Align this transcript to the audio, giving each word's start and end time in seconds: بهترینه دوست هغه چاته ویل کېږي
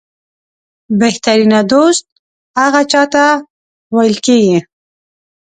بهترینه 0.99 1.59
دوست 1.71 2.05
هغه 2.61 2.81
چاته 2.91 3.25
ویل 3.95 4.15
کېږي 4.25 4.57